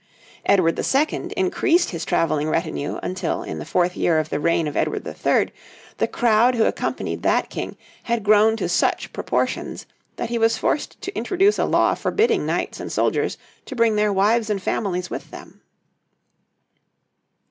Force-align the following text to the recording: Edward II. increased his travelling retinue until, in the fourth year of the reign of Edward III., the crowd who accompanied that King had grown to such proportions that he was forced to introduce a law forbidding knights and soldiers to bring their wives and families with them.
Edward 0.47 0.79
II. 0.79 1.31
increased 1.37 1.91
his 1.91 2.05
travelling 2.05 2.49
retinue 2.49 2.99
until, 3.03 3.43
in 3.43 3.59
the 3.59 3.65
fourth 3.65 3.95
year 3.95 4.17
of 4.17 4.29
the 4.29 4.39
reign 4.39 4.67
of 4.67 4.75
Edward 4.75 5.05
III., 5.05 5.53
the 5.99 6.07
crowd 6.07 6.55
who 6.55 6.63
accompanied 6.63 7.21
that 7.21 7.51
King 7.51 7.77
had 8.05 8.23
grown 8.23 8.57
to 8.57 8.67
such 8.67 9.13
proportions 9.13 9.85
that 10.15 10.29
he 10.29 10.39
was 10.39 10.57
forced 10.57 10.99
to 11.03 11.15
introduce 11.15 11.59
a 11.59 11.65
law 11.65 11.93
forbidding 11.93 12.47
knights 12.47 12.79
and 12.79 12.91
soldiers 12.91 13.37
to 13.67 13.75
bring 13.75 13.95
their 13.95 14.11
wives 14.11 14.49
and 14.49 14.63
families 14.63 15.11
with 15.11 15.29
them. 15.29 15.61